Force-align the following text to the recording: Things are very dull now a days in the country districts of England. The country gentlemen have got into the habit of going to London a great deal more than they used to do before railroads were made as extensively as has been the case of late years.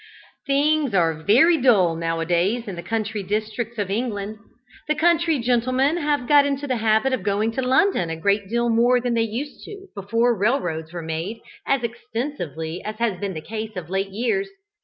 Things 0.47 0.95
are 0.95 1.13
very 1.13 1.57
dull 1.61 1.95
now 1.95 2.21
a 2.21 2.25
days 2.25 2.67
in 2.67 2.75
the 2.75 2.81
country 2.81 3.21
districts 3.21 3.77
of 3.77 3.91
England. 3.91 4.39
The 4.87 4.95
country 4.95 5.37
gentlemen 5.37 5.97
have 5.97 6.27
got 6.27 6.43
into 6.43 6.65
the 6.65 6.77
habit 6.77 7.13
of 7.13 7.21
going 7.21 7.51
to 7.51 7.61
London 7.61 8.09
a 8.09 8.15
great 8.15 8.49
deal 8.49 8.67
more 8.71 8.99
than 8.99 9.13
they 9.13 9.21
used 9.21 9.63
to 9.65 9.75
do 9.75 9.87
before 9.95 10.35
railroads 10.35 10.91
were 10.91 11.03
made 11.03 11.37
as 11.67 11.83
extensively 11.83 12.83
as 12.83 12.95
has 12.95 13.19
been 13.19 13.35
the 13.35 13.41
case 13.41 13.75
of 13.75 13.91
late 13.91 14.09
years. 14.09 14.49